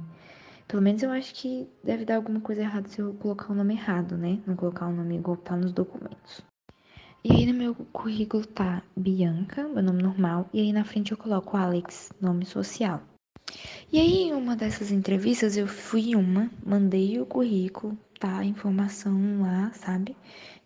Pelo 0.67 0.81
menos 0.81 1.01
eu 1.01 1.09
acho 1.09 1.33
que 1.33 1.67
deve 1.83 2.05
dar 2.05 2.17
alguma 2.17 2.39
coisa 2.39 2.61
errada 2.61 2.87
se 2.87 2.99
eu 2.99 3.13
colocar 3.15 3.51
o 3.51 3.55
nome 3.55 3.73
errado, 3.73 4.15
né? 4.17 4.39
Não 4.45 4.55
colocar 4.55 4.85
o 4.85 4.93
nome 4.93 5.17
igual 5.17 5.37
tá 5.37 5.55
nos 5.57 5.71
documentos. 5.71 6.41
E 7.23 7.31
aí 7.31 7.45
no 7.47 7.53
meu 7.53 7.73
currículo 7.73 8.45
tá 8.45 8.83
Bianca, 8.95 9.67
meu 9.67 9.81
nome 9.81 10.03
normal, 10.03 10.47
e 10.53 10.59
aí 10.59 10.71
na 10.71 10.83
frente 10.83 11.11
eu 11.11 11.17
coloco 11.17 11.57
Alex, 11.57 12.11
nome 12.21 12.45
social. 12.45 13.01
E 13.91 13.99
aí 13.99 14.23
em 14.23 14.33
uma 14.33 14.55
dessas 14.55 14.91
entrevistas 14.91 15.55
eu 15.57 15.67
fui 15.67 16.15
uma, 16.15 16.49
mandei 16.65 17.19
o 17.19 17.25
currículo, 17.25 17.97
tá 18.19 18.43
informação 18.43 19.41
lá, 19.41 19.71
sabe? 19.73 20.15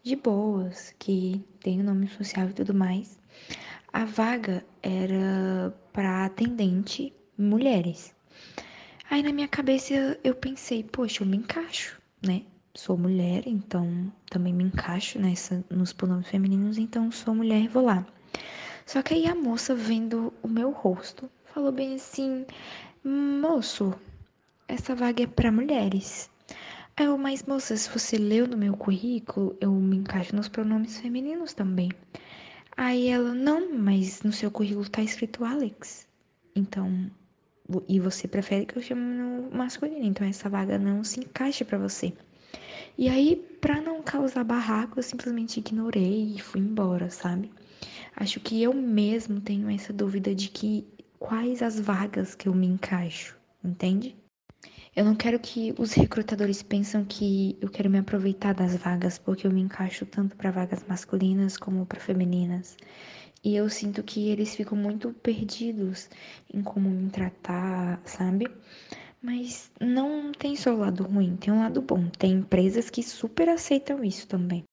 De 0.01 0.15
boas, 0.15 0.93
que 0.97 1.43
tem 1.59 1.79
o 1.81 1.83
nome 1.83 2.07
social 2.07 2.49
e 2.49 2.53
tudo 2.53 2.73
mais. 2.73 3.19
A 3.91 4.05
vaga 4.05 4.65
era 4.81 5.73
para 5.91 6.25
atendente 6.25 7.13
mulheres. 7.37 8.13
Aí 9.09 9.23
na 9.23 9.33
minha 9.33 9.47
cabeça 9.47 10.17
eu 10.23 10.35
pensei, 10.35 10.83
poxa, 10.83 11.23
eu 11.23 11.27
me 11.27 11.37
encaixo, 11.37 11.99
né? 12.21 12.43
sou 12.79 12.97
mulher, 12.97 13.43
então 13.45 14.11
também 14.29 14.53
me 14.53 14.63
encaixo 14.63 15.19
nessa 15.19 15.63
nos 15.69 15.91
pronomes 15.91 16.27
femininos, 16.27 16.77
então 16.77 17.11
sou 17.11 17.35
mulher 17.35 17.67
vou 17.67 17.83
lá. 17.83 18.05
Só 18.85 19.01
que 19.01 19.13
aí 19.13 19.27
a 19.27 19.35
moça 19.35 19.75
vendo 19.75 20.33
o 20.41 20.47
meu 20.47 20.71
rosto, 20.71 21.29
falou 21.53 21.71
bem 21.71 21.95
assim: 21.95 22.45
"Moço, 23.03 23.93
essa 24.67 24.95
vaga 24.95 25.23
é 25.23 25.27
para 25.27 25.51
mulheres". 25.51 26.29
Aí 26.95 27.05
eu, 27.05 27.17
mas 27.17 27.43
moça, 27.43 27.77
se 27.77 27.89
você 27.89 28.17
leu 28.17 28.45
no 28.45 28.57
meu 28.57 28.75
currículo, 28.75 29.55
eu 29.61 29.71
me 29.71 29.97
encaixo 29.97 30.35
nos 30.35 30.49
pronomes 30.49 30.99
femininos 30.99 31.53
também. 31.53 31.89
Aí 32.75 33.07
ela, 33.07 33.33
não, 33.33 33.73
mas 33.77 34.21
no 34.21 34.33
seu 34.33 34.51
currículo 34.51 34.89
tá 34.89 35.01
escrito 35.01 35.45
Alex. 35.45 36.07
Então, 36.55 37.09
e 37.87 37.99
você 37.99 38.27
prefere 38.27 38.65
que 38.65 38.77
eu 38.77 38.81
chame 38.81 39.01
no 39.01 39.49
masculino, 39.51 40.05
então 40.05 40.27
essa 40.27 40.49
vaga 40.49 40.77
não 40.77 41.03
se 41.03 41.19
encaixa 41.19 41.63
para 41.63 41.77
você. 41.77 42.13
E 42.97 43.07
aí, 43.07 43.35
para 43.61 43.81
não 43.81 44.01
causar 44.01 44.43
barraco, 44.43 44.99
eu 44.99 45.03
simplesmente 45.03 45.59
ignorei 45.59 46.33
e 46.35 46.41
fui 46.41 46.59
embora, 46.59 47.09
sabe? 47.09 47.49
Acho 48.15 48.39
que 48.39 48.61
eu 48.61 48.73
mesmo 48.73 49.39
tenho 49.39 49.69
essa 49.69 49.93
dúvida 49.93 50.35
de 50.35 50.49
que 50.49 50.85
quais 51.19 51.61
as 51.61 51.79
vagas 51.79 52.33
que 52.33 52.47
eu 52.47 52.55
me 52.55 52.65
encaixo, 52.65 53.37
entende? 53.63 54.15
Eu 54.95 55.05
não 55.05 55.15
quero 55.15 55.39
que 55.39 55.73
os 55.77 55.93
recrutadores 55.93 56.63
pensem 56.63 57.05
que 57.05 57.57
eu 57.61 57.69
quero 57.69 57.89
me 57.89 57.99
aproveitar 57.99 58.53
das 58.53 58.75
vagas 58.75 59.17
porque 59.17 59.45
eu 59.45 59.51
me 59.51 59.61
encaixo 59.61 60.05
tanto 60.05 60.35
para 60.35 60.51
vagas 60.51 60.83
masculinas 60.87 61.57
como 61.57 61.85
para 61.85 61.99
femininas. 61.99 62.75
E 63.43 63.55
eu 63.55 63.69
sinto 63.69 64.03
que 64.03 64.29
eles 64.29 64.55
ficam 64.55 64.77
muito 64.77 65.13
perdidos 65.13 66.09
em 66.53 66.61
como 66.61 66.89
me 66.89 67.09
tratar, 67.09 68.01
sabe? 68.03 68.47
Mas 69.21 69.71
não 69.79 70.31
tem 70.31 70.55
só 70.55 70.73
o 70.73 70.79
lado 70.79 71.03
ruim, 71.03 71.37
tem 71.37 71.53
um 71.53 71.59
lado 71.59 71.81
bom. 71.81 72.09
Tem 72.09 72.31
empresas 72.31 72.89
que 72.89 73.03
super 73.03 73.47
aceitam 73.49 74.03
isso 74.03 74.27
também. 74.27 74.63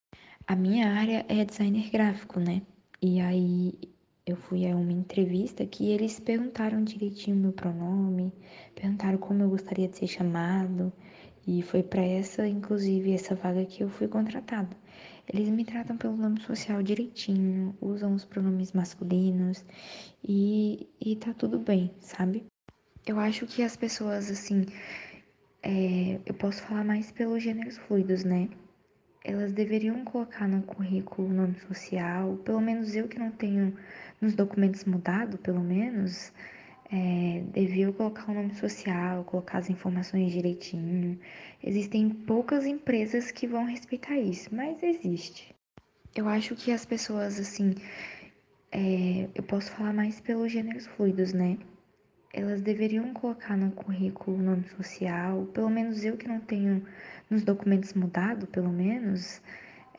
A 0.45 0.55
minha 0.55 0.91
área 0.93 1.25
é 1.29 1.45
designer 1.45 1.89
gráfico, 1.89 2.39
né? 2.39 2.61
E 3.01 3.21
aí 3.21 3.73
eu 4.27 4.35
fui 4.35 4.69
a 4.69 4.75
uma 4.75 4.91
entrevista 4.91 5.65
que 5.65 5.89
eles 5.89 6.19
perguntaram 6.19 6.83
direitinho 6.83 7.37
meu 7.37 7.53
pronome, 7.53 8.33
perguntaram 8.75 9.17
como 9.17 9.41
eu 9.41 9.49
gostaria 9.49 9.87
de 9.87 9.97
ser 9.97 10.07
chamado, 10.07 10.91
e 11.47 11.61
foi 11.61 11.81
para 11.81 12.03
essa, 12.03 12.45
inclusive, 12.45 13.13
essa 13.13 13.33
vaga 13.33 13.63
que 13.63 13.81
eu 13.81 13.89
fui 13.89 14.07
contratada. 14.09 14.75
Eles 15.31 15.47
me 15.47 15.63
tratam 15.63 15.95
pelo 15.95 16.17
nome 16.17 16.41
social 16.41 16.83
direitinho, 16.83 17.73
usam 17.79 18.13
os 18.13 18.25
pronomes 18.25 18.73
masculinos 18.73 19.63
e, 20.21 20.89
e 20.99 21.15
tá 21.15 21.33
tudo 21.33 21.57
bem, 21.57 21.91
sabe? 21.99 22.45
Eu 23.05 23.17
acho 23.19 23.47
que 23.47 23.63
as 23.63 23.77
pessoas, 23.77 24.29
assim, 24.29 24.65
é, 25.63 26.19
eu 26.25 26.33
posso 26.33 26.61
falar 26.63 26.83
mais 26.83 27.11
pelos 27.11 27.41
gêneros 27.41 27.77
fluidos, 27.77 28.25
né? 28.25 28.49
Elas 29.23 29.51
deveriam 29.53 30.03
colocar 30.05 30.47
no 30.47 30.61
currículo 30.63 31.29
o 31.29 31.33
nome 31.33 31.59
social, 31.59 32.37
pelo 32.37 32.61
menos 32.61 32.95
eu 32.95 33.07
que 33.07 33.19
não 33.19 33.31
tenho 33.31 33.73
nos 34.21 34.35
documentos 34.35 34.85
mudado, 34.85 35.37
pelo 35.37 35.61
menos, 35.61 36.33
é, 36.91 37.43
colocar 37.97 38.31
o 38.31 38.33
nome 38.33 38.53
social, 38.55 39.23
colocar 39.25 39.59
as 39.59 39.69
informações 39.69 40.31
direitinho. 40.31 41.19
Existem 41.63 42.09
poucas 42.09 42.65
empresas 42.65 43.31
que 43.31 43.47
vão 43.47 43.65
respeitar 43.65 44.17
isso, 44.17 44.53
mas 44.53 44.81
existe. 44.83 45.55
Eu 46.15 46.27
acho 46.27 46.55
que 46.55 46.71
as 46.71 46.85
pessoas, 46.85 47.39
assim, 47.39 47.75
é, 48.71 49.27
eu 49.35 49.43
posso 49.43 49.71
falar 49.71 49.93
mais 49.93 50.19
pelos 50.19 50.51
gêneros 50.51 50.87
fluidos, 50.87 51.33
né? 51.33 51.57
elas 52.37 52.61
deveriam 52.61 53.13
colocar 53.13 53.57
no 53.57 53.71
currículo 53.71 54.37
o 54.37 54.41
nome 54.41 54.67
social, 54.69 55.45
pelo 55.47 55.69
menos 55.69 56.05
eu 56.05 56.15
que 56.15 56.27
não 56.27 56.39
tenho 56.39 56.85
nos 57.29 57.43
documentos 57.43 57.93
mudado, 57.95 58.45
pelo 58.45 58.69
menos, 58.69 59.41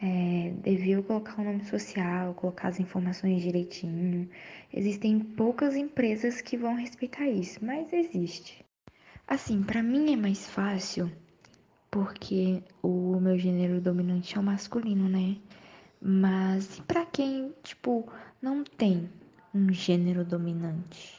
é, 0.01 0.53
devia 0.63 1.03
colocar 1.03 1.41
o 1.41 1.45
nome 1.45 1.65
social, 1.65 2.35
colocar 2.35 2.69
as 2.69 2.81
informações 2.81 3.43
direitinho. 3.43 4.29
Existem 4.73 5.19
poucas 5.19 5.77
empresas 5.77 6.41
que 6.41 6.57
vão 6.57 6.75
respeitar 6.75 7.27
isso, 7.29 7.65
mas 7.65 7.93
existe. 7.93 8.65
Assim, 9.27 9.63
para 9.63 9.83
mim 9.83 10.13
é 10.13 10.17
mais 10.17 10.49
fácil 10.49 11.11
porque 11.91 12.63
o 12.83 13.19
meu 13.21 13.39
gênero 13.39 13.81
dominante 13.81 14.37
é 14.37 14.41
o 14.41 14.43
masculino, 14.43 15.09
né? 15.09 15.37
Mas 16.01 16.81
para 16.81 17.05
quem, 17.07 17.53
tipo, 17.63 18.11
não 18.41 18.63
tem 18.63 19.09
um 19.55 19.73
gênero 19.73 20.25
dominante? 20.25 21.19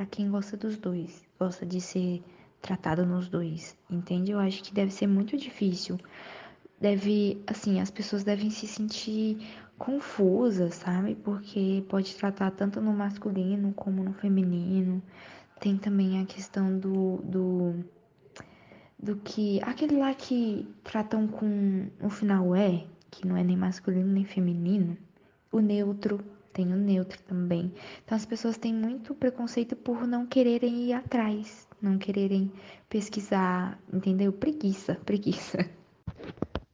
para 0.00 0.06
quem 0.06 0.30
gosta 0.30 0.56
dos 0.56 0.78
dois, 0.78 1.22
gosta 1.38 1.66
de 1.66 1.78
ser 1.78 2.22
tratado 2.62 3.04
nos 3.04 3.28
dois, 3.28 3.76
entende? 3.90 4.32
Eu 4.32 4.38
acho 4.38 4.62
que 4.62 4.72
deve 4.72 4.90
ser 4.90 5.06
muito 5.06 5.36
difícil. 5.36 5.98
Deve, 6.80 7.42
assim, 7.46 7.78
as 7.80 7.90
pessoas 7.90 8.24
devem 8.24 8.48
se 8.50 8.66
sentir 8.66 9.36
confusas, 9.76 10.76
sabe? 10.76 11.14
Porque 11.14 11.84
pode 11.88 12.14
tratar 12.16 12.50
tanto 12.52 12.80
no 12.80 12.92
masculino 12.92 13.72
como 13.74 14.02
no 14.02 14.12
feminino. 14.14 15.02
Tem 15.60 15.76
também 15.76 16.22
a 16.22 16.26
questão 16.26 16.78
do, 16.78 17.18
do, 17.18 17.84
do 18.98 19.16
que. 19.16 19.60
Aquele 19.62 19.96
lá 19.96 20.14
que 20.14 20.66
tratam 20.82 21.26
com 21.28 21.88
o 22.02 22.08
final 22.08 22.54
é, 22.56 22.86
que 23.10 23.26
não 23.26 23.36
é 23.36 23.44
nem 23.44 23.56
masculino 23.56 24.10
nem 24.12 24.24
feminino. 24.24 24.96
O 25.52 25.60
neutro, 25.60 26.20
tem 26.52 26.72
o 26.72 26.76
neutro 26.76 27.20
também. 27.22 27.72
Então 28.04 28.16
as 28.16 28.24
pessoas 28.24 28.56
têm 28.56 28.72
muito 28.74 29.14
preconceito 29.14 29.76
por 29.76 30.06
não 30.06 30.26
quererem 30.26 30.88
ir 30.88 30.92
atrás, 30.92 31.68
não 31.80 31.98
quererem 31.98 32.52
pesquisar, 32.88 33.78
entendeu? 33.92 34.32
Preguiça, 34.32 34.94
preguiça. 35.04 35.68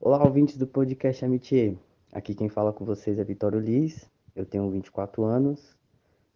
Olá, 0.08 0.22
ouvintes 0.22 0.56
do 0.56 0.68
podcast 0.68 1.24
Amitié. 1.24 1.74
Aqui 2.12 2.32
quem 2.32 2.48
fala 2.48 2.72
com 2.72 2.84
vocês 2.84 3.18
é 3.18 3.24
Vitório 3.24 3.58
Liz, 3.58 4.08
eu 4.36 4.46
tenho 4.46 4.70
24 4.70 5.24
anos, 5.24 5.76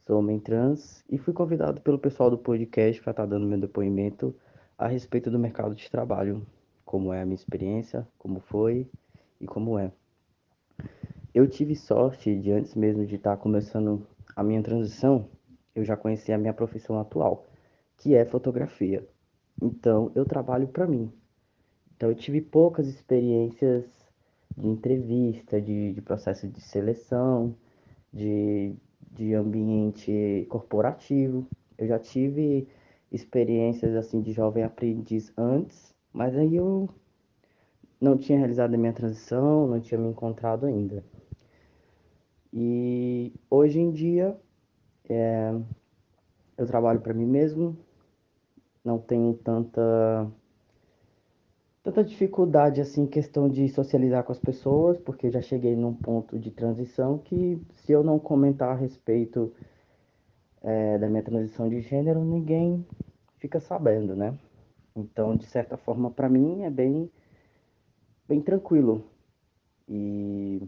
sou 0.04 0.18
homem 0.18 0.40
trans 0.40 1.04
e 1.08 1.16
fui 1.16 1.32
convidado 1.32 1.80
pelo 1.80 1.96
pessoal 1.96 2.28
do 2.28 2.36
podcast 2.36 3.00
para 3.00 3.12
estar 3.12 3.26
dando 3.26 3.46
meu 3.46 3.60
depoimento 3.60 4.34
a 4.76 4.88
respeito 4.88 5.30
do 5.30 5.38
mercado 5.38 5.72
de 5.72 5.88
trabalho, 5.88 6.44
como 6.84 7.12
é 7.12 7.22
a 7.22 7.24
minha 7.24 7.36
experiência, 7.36 8.04
como 8.18 8.40
foi 8.40 8.90
e 9.40 9.46
como 9.46 9.78
é. 9.78 9.92
Eu 11.32 11.46
tive 11.46 11.76
sorte 11.76 12.34
de 12.40 12.50
antes 12.50 12.74
mesmo 12.74 13.06
de 13.06 13.14
estar 13.14 13.36
começando 13.36 14.04
a 14.34 14.42
minha 14.42 14.64
transição, 14.64 15.28
eu 15.76 15.84
já 15.84 15.96
conhecia 15.96 16.34
a 16.34 16.38
minha 16.38 16.52
profissão 16.52 16.98
atual, 16.98 17.46
que 17.98 18.16
é 18.16 18.24
fotografia. 18.24 19.06
Então, 19.62 20.10
eu 20.16 20.24
trabalho 20.24 20.66
para 20.66 20.88
mim. 20.88 21.19
Então, 22.00 22.08
eu 22.08 22.14
tive 22.14 22.40
poucas 22.40 22.88
experiências 22.88 23.84
de 24.56 24.66
entrevista, 24.66 25.60
de, 25.60 25.92
de 25.92 26.00
processo 26.00 26.48
de 26.48 26.58
seleção, 26.58 27.54
de, 28.10 28.74
de 29.12 29.34
ambiente 29.34 30.46
corporativo. 30.48 31.46
Eu 31.76 31.86
já 31.86 31.98
tive 31.98 32.66
experiências 33.12 33.94
assim 33.94 34.22
de 34.22 34.32
jovem 34.32 34.64
aprendiz 34.64 35.30
antes, 35.36 35.94
mas 36.10 36.34
aí 36.34 36.56
eu 36.56 36.88
não 38.00 38.16
tinha 38.16 38.38
realizado 38.38 38.72
a 38.72 38.78
minha 38.78 38.94
transição, 38.94 39.68
não 39.68 39.78
tinha 39.78 40.00
me 40.00 40.08
encontrado 40.08 40.64
ainda. 40.64 41.04
E 42.50 43.30
hoje 43.50 43.78
em 43.78 43.90
dia 43.90 44.40
é, 45.06 45.52
eu 46.56 46.66
trabalho 46.66 47.02
para 47.02 47.12
mim 47.12 47.26
mesmo, 47.26 47.76
não 48.82 48.98
tenho 48.98 49.34
tanta 49.34 50.32
tanta 51.82 52.04
dificuldade 52.04 52.80
assim 52.80 53.02
em 53.02 53.06
questão 53.06 53.48
de 53.48 53.68
socializar 53.68 54.24
com 54.24 54.32
as 54.32 54.38
pessoas, 54.38 54.98
porque 54.98 55.30
já 55.30 55.40
cheguei 55.40 55.74
num 55.74 55.94
ponto 55.94 56.38
de 56.38 56.50
transição 56.50 57.18
que 57.18 57.60
se 57.72 57.92
eu 57.92 58.02
não 58.02 58.18
comentar 58.18 58.70
a 58.70 58.74
respeito 58.74 59.52
é, 60.62 60.98
da 60.98 61.08
minha 61.08 61.22
transição 61.22 61.68
de 61.68 61.80
gênero, 61.80 62.24
ninguém 62.24 62.86
fica 63.38 63.60
sabendo, 63.60 64.14
né? 64.14 64.36
Então, 64.94 65.36
de 65.36 65.46
certa 65.46 65.76
forma, 65.76 66.10
para 66.10 66.28
mim 66.28 66.62
é 66.62 66.70
bem 66.70 67.10
bem 68.28 68.40
tranquilo. 68.40 69.04
E 69.88 70.62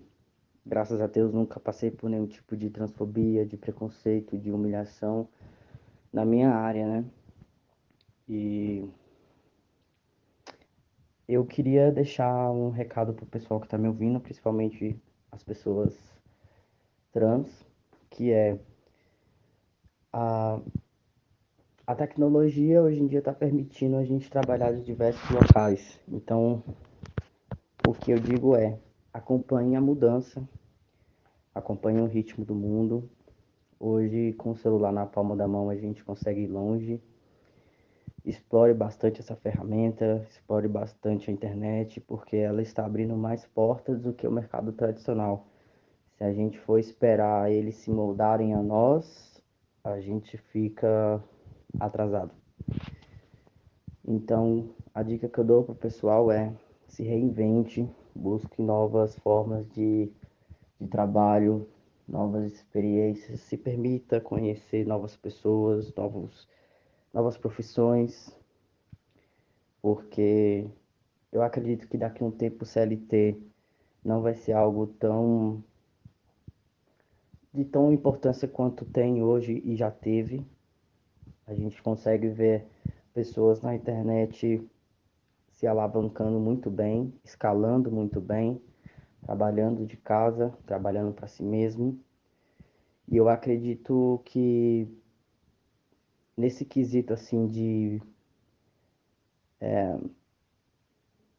graças 0.66 1.00
a 1.00 1.06
Deus 1.06 1.32
nunca 1.32 1.60
passei 1.60 1.90
por 1.90 2.10
nenhum 2.10 2.26
tipo 2.26 2.56
de 2.56 2.70
transfobia, 2.70 3.46
de 3.46 3.56
preconceito, 3.56 4.38
de 4.38 4.50
humilhação 4.50 5.28
na 6.12 6.24
minha 6.24 6.50
área, 6.50 6.86
né? 6.86 7.04
E 8.28 8.88
eu 11.28 11.44
queria 11.44 11.90
deixar 11.90 12.50
um 12.50 12.70
recado 12.70 13.14
pro 13.14 13.26
pessoal 13.26 13.60
que 13.60 13.66
está 13.66 13.78
me 13.78 13.88
ouvindo, 13.88 14.20
principalmente 14.20 15.00
as 15.30 15.42
pessoas 15.42 15.96
trans, 17.12 17.48
que 18.10 18.32
é 18.32 18.58
a, 20.12 20.60
a 21.86 21.94
tecnologia 21.94 22.82
hoje 22.82 23.00
em 23.00 23.06
dia 23.06 23.20
está 23.20 23.32
permitindo 23.32 23.96
a 23.96 24.04
gente 24.04 24.30
trabalhar 24.30 24.72
de 24.72 24.82
diversos 24.82 25.28
locais. 25.30 26.00
Então, 26.08 26.62
o 27.86 27.92
que 27.92 28.10
eu 28.10 28.18
digo 28.18 28.56
é, 28.56 28.78
acompanhe 29.12 29.76
a 29.76 29.80
mudança, 29.80 30.46
acompanhe 31.54 32.00
o 32.00 32.06
ritmo 32.06 32.44
do 32.44 32.54
mundo. 32.54 33.08
Hoje, 33.78 34.32
com 34.34 34.50
o 34.50 34.56
celular 34.56 34.92
na 34.92 35.06
palma 35.06 35.34
da 35.34 35.48
mão, 35.48 35.68
a 35.70 35.76
gente 35.76 36.04
consegue 36.04 36.42
ir 36.42 36.46
longe 36.46 37.00
explore 38.24 38.72
bastante 38.72 39.20
essa 39.20 39.34
ferramenta, 39.34 40.24
explore 40.30 40.68
bastante 40.68 41.30
a 41.30 41.32
internet, 41.32 42.00
porque 42.00 42.36
ela 42.36 42.62
está 42.62 42.86
abrindo 42.86 43.16
mais 43.16 43.44
portas 43.46 44.00
do 44.00 44.12
que 44.12 44.26
o 44.26 44.32
mercado 44.32 44.72
tradicional. 44.72 45.46
Se 46.16 46.24
a 46.24 46.32
gente 46.32 46.58
for 46.58 46.78
esperar 46.78 47.50
eles 47.50 47.76
se 47.76 47.90
moldarem 47.90 48.54
a 48.54 48.62
nós, 48.62 49.42
a 49.82 49.98
gente 50.00 50.36
fica 50.36 51.22
atrasado. 51.80 52.30
Então, 54.06 54.70
a 54.94 55.02
dica 55.02 55.28
que 55.28 55.38
eu 55.38 55.44
dou 55.44 55.64
para 55.64 55.72
o 55.72 55.76
pessoal 55.76 56.30
é 56.30 56.52
se 56.86 57.02
reinvente, 57.02 57.88
busque 58.14 58.60
novas 58.60 59.16
formas 59.18 59.68
de, 59.70 60.12
de 60.80 60.86
trabalho, 60.86 61.68
novas 62.06 62.52
experiências, 62.52 63.40
se 63.40 63.56
permita 63.56 64.20
conhecer 64.20 64.86
novas 64.86 65.16
pessoas, 65.16 65.92
novos 65.94 66.48
novas 67.12 67.36
profissões, 67.36 68.34
porque 69.80 70.66
eu 71.30 71.42
acredito 71.42 71.88
que 71.88 71.98
daqui 71.98 72.22
a 72.22 72.26
um 72.26 72.30
tempo 72.30 72.64
o 72.64 72.66
CLT 72.66 73.36
não 74.04 74.22
vai 74.22 74.34
ser 74.34 74.52
algo 74.52 74.86
tão 74.86 75.62
de 77.52 77.64
tão 77.64 77.92
importância 77.92 78.48
quanto 78.48 78.84
tem 78.84 79.22
hoje 79.22 79.60
e 79.64 79.76
já 79.76 79.90
teve. 79.90 80.44
A 81.46 81.54
gente 81.54 81.82
consegue 81.82 82.28
ver 82.28 82.66
pessoas 83.12 83.60
na 83.60 83.74
internet 83.74 84.66
se 85.50 85.66
alavancando 85.66 86.40
muito 86.40 86.70
bem, 86.70 87.12
escalando 87.22 87.90
muito 87.90 88.20
bem, 88.20 88.60
trabalhando 89.20 89.84
de 89.84 89.96
casa, 89.96 90.52
trabalhando 90.66 91.12
para 91.12 91.26
si 91.26 91.42
mesmo. 91.42 91.98
E 93.06 93.16
eu 93.16 93.28
acredito 93.28 94.22
que 94.24 94.88
nesse 96.36 96.64
quesito 96.64 97.12
assim 97.12 97.46
de 97.46 98.00
é, 99.60 99.96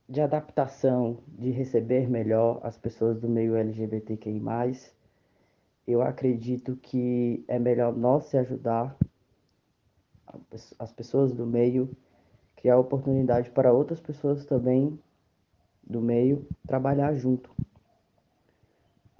de 0.08 0.22
adaptação, 0.22 1.18
de 1.28 1.50
receber 1.50 2.10
melhor 2.10 2.60
as 2.64 2.78
pessoas 2.78 3.20
do 3.20 3.28
meio 3.28 3.56
LGBTQI+, 3.56 4.42
eu 5.88 6.02
acredito 6.02 6.76
que 6.78 7.44
é 7.48 7.58
melhor 7.58 7.96
nós 7.96 8.26
se 8.26 8.38
ajudar, 8.38 8.96
as 10.80 10.92
pessoas 10.92 11.34
do 11.34 11.46
meio, 11.46 11.90
criar 12.56 12.78
oportunidade 12.78 13.50
para 13.52 13.74
outras 13.74 14.00
pessoas 14.00 14.46
também 14.46 15.00
do 15.84 16.02
meio 16.02 16.48
trabalhar 16.66 17.14
junto. 17.14 17.52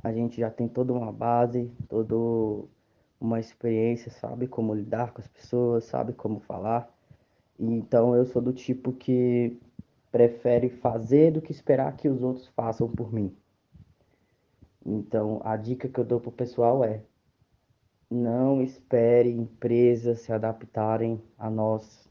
A 0.04 0.12
gente 0.12 0.40
já 0.40 0.50
tem 0.50 0.68
toda 0.68 0.94
uma 0.94 1.12
base, 1.12 1.72
todo 1.88 2.68
uma 3.24 3.40
experiência, 3.40 4.12
sabe 4.12 4.48
como 4.48 4.76
lidar 4.76 5.14
com 5.14 5.22
as 5.22 5.28
pessoas, 5.28 5.86
sabe 5.86 6.12
como 6.14 6.42
falar. 6.42 6.94
Então 7.58 8.16
eu 8.16 8.26
sou 8.26 8.42
do 8.42 8.52
tipo 8.52 8.92
que 8.92 9.58
prefere 10.12 10.70
fazer 10.70 11.32
do 11.32 11.42
que 11.42 11.52
esperar 11.52 11.96
que 11.96 12.10
os 12.10 12.22
outros 12.22 12.48
façam 12.50 12.90
por 12.90 13.14
mim. 13.14 13.34
Então 14.86 15.42
a 15.44 15.56
dica 15.56 15.88
que 15.88 16.00
eu 16.00 16.04
dou 16.04 16.20
pro 16.20 16.32
pessoal 16.32 16.84
é: 16.84 17.02
não 18.12 18.62
espere 18.62 19.32
empresas 19.32 20.20
se 20.20 20.34
adaptarem 20.34 21.22
a 21.38 21.50
nós. 21.50 22.10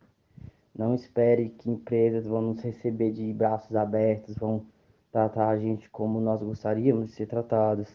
Não 0.74 0.94
espere 0.94 1.50
que 1.50 1.68
empresas 1.70 2.26
vão 2.26 2.40
nos 2.40 2.60
receber 2.62 3.12
de 3.12 3.30
braços 3.34 3.76
abertos, 3.76 4.34
vão 4.36 4.64
tratar 5.12 5.50
a 5.50 5.58
gente 5.58 5.90
como 5.90 6.18
nós 6.18 6.42
gostaríamos 6.42 7.10
de 7.10 7.12
ser 7.12 7.26
tratados. 7.26 7.88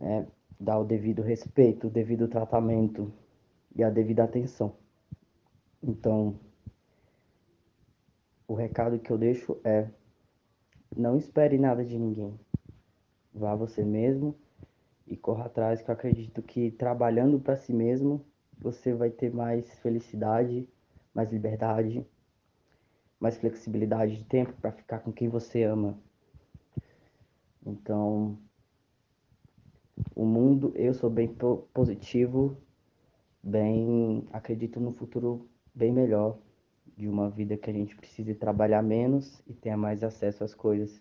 Né? 0.00 0.26
Dar 0.58 0.78
o 0.78 0.84
devido 0.84 1.22
respeito, 1.22 1.86
o 1.86 1.90
devido 1.90 2.28
tratamento 2.28 3.12
e 3.74 3.82
a 3.82 3.90
devida 3.90 4.24
atenção. 4.24 4.74
Então, 5.82 6.38
o 8.46 8.54
recado 8.54 8.98
que 8.98 9.10
eu 9.10 9.18
deixo 9.18 9.60
é: 9.62 9.88
não 10.96 11.16
espere 11.16 11.58
nada 11.58 11.84
de 11.84 11.98
ninguém. 11.98 12.38
Vá 13.32 13.54
você 13.54 13.84
mesmo 13.84 14.34
e 15.06 15.16
corra 15.16 15.46
atrás, 15.46 15.80
que 15.80 15.90
eu 15.90 15.94
acredito 15.94 16.42
que 16.42 16.70
trabalhando 16.70 17.38
para 17.38 17.56
si 17.56 17.72
mesmo, 17.72 18.24
você 18.58 18.92
vai 18.92 19.10
ter 19.10 19.32
mais 19.32 19.78
felicidade, 19.78 20.68
mais 21.14 21.30
liberdade, 21.30 22.06
mais 23.20 23.36
flexibilidade 23.38 24.16
de 24.16 24.24
tempo 24.24 24.52
para 24.60 24.72
ficar 24.72 25.00
com 25.00 25.12
quem 25.12 25.28
você 25.28 25.62
ama. 25.62 25.98
Então, 27.64 28.38
o 30.14 30.24
mundo, 30.24 30.72
eu 30.74 30.92
sou 30.94 31.08
bem 31.08 31.34
positivo, 31.72 32.56
bem 33.42 34.26
acredito 34.32 34.80
no 34.80 34.92
futuro 34.92 35.48
bem 35.74 35.92
melhor, 35.92 36.38
de 36.96 37.08
uma 37.08 37.30
vida 37.30 37.56
que 37.56 37.70
a 37.70 37.72
gente 37.72 37.94
precise 37.94 38.34
trabalhar 38.34 38.82
menos 38.82 39.40
e 39.46 39.54
tenha 39.54 39.76
mais 39.76 40.02
acesso 40.02 40.42
às 40.42 40.54
coisas. 40.54 41.00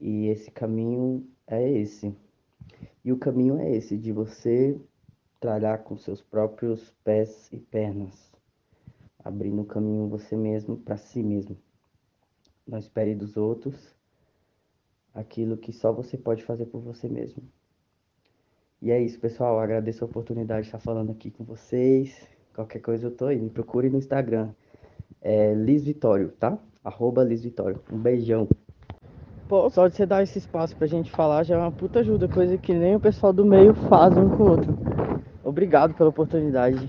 E 0.00 0.26
esse 0.26 0.50
caminho 0.50 1.28
é 1.46 1.70
esse. 1.70 2.14
E 3.04 3.12
o 3.12 3.18
caminho 3.18 3.58
é 3.58 3.70
esse, 3.70 3.96
de 3.96 4.12
você 4.12 4.78
trabalhar 5.38 5.78
com 5.78 5.96
seus 5.96 6.20
próprios 6.20 6.90
pés 7.04 7.48
e 7.52 7.58
pernas, 7.58 8.32
abrindo 9.24 9.62
o 9.62 9.66
caminho 9.66 10.08
você 10.08 10.36
mesmo 10.36 10.76
para 10.76 10.96
si 10.96 11.22
mesmo. 11.22 11.56
Não 12.66 12.78
espere 12.78 13.14
dos 13.14 13.36
outros 13.36 13.96
aquilo 15.14 15.56
que 15.56 15.72
só 15.72 15.92
você 15.92 16.16
pode 16.16 16.44
fazer 16.44 16.66
por 16.66 16.80
você 16.80 17.08
mesmo. 17.08 17.42
E 18.80 18.92
é 18.92 19.00
isso, 19.00 19.18
pessoal. 19.18 19.58
Agradeço 19.58 20.04
a 20.04 20.06
oportunidade 20.06 20.62
de 20.62 20.68
estar 20.68 20.78
falando 20.78 21.10
aqui 21.10 21.30
com 21.30 21.42
vocês. 21.42 22.28
Qualquer 22.54 22.80
coisa 22.80 23.08
eu 23.08 23.10
tô 23.10 23.26
aí. 23.26 23.38
Me 23.38 23.50
procure 23.50 23.90
no 23.90 23.98
Instagram. 23.98 24.50
É 25.20 25.52
Liz 25.52 25.84
Vitório, 25.84 26.28
tá? 26.38 26.56
Arroba 26.84 27.24
Liz 27.24 27.42
Vitório. 27.42 27.80
Um 27.92 27.98
beijão. 27.98 28.48
Pô, 29.48 29.68
só 29.70 29.88
de 29.88 29.96
você 29.96 30.06
dar 30.06 30.22
esse 30.22 30.38
espaço 30.38 30.76
pra 30.76 30.86
gente 30.86 31.10
falar 31.10 31.42
já 31.42 31.56
é 31.56 31.58
uma 31.58 31.72
puta 31.72 32.00
ajuda, 32.00 32.28
coisa 32.28 32.58
que 32.58 32.72
nem 32.72 32.94
o 32.94 33.00
pessoal 33.00 33.32
do 33.32 33.44
meio 33.44 33.74
faz 33.74 34.16
um 34.16 34.28
com 34.28 34.42
o 34.42 34.50
outro. 34.50 34.78
Obrigado 35.42 35.94
pela 35.94 36.10
oportunidade. 36.10 36.88